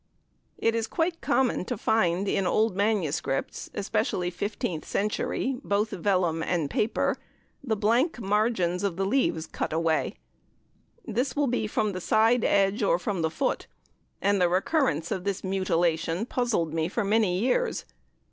[0.57, 6.71] It is quite common to find in old MSS., especially fifteenth century, both vellum and
[6.71, 7.17] paper,
[7.63, 10.15] the blank margins of leaves cut away.
[11.05, 13.67] This will be from the side edge or from the foot,
[14.23, 17.85] and the recurrence of this mutilation puzzled me for many years.